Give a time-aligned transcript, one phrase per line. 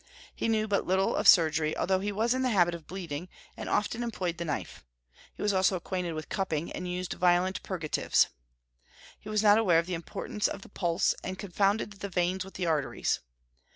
[0.35, 3.69] He knew but little of surgery, although he was in the habit of bleeding, and
[3.69, 4.83] often employed the knife;
[5.35, 8.25] he was also acquainted with cupping, and used violent purgatives.
[9.19, 12.55] He was not aware of the importance of the pulse, and confounded the veins with
[12.55, 13.19] the arteries.